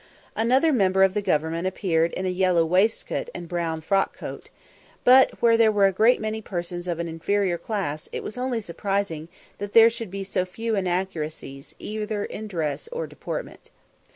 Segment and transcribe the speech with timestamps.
[0.35, 4.49] Another member of the government appeared in a yellow waistcoat and brown frock coat;
[5.03, 8.61] but where there were a great many persons of an inferior class it was only
[8.61, 9.27] surprising
[9.59, 13.69] that there should be so few inaccuracies either in dress or deportment.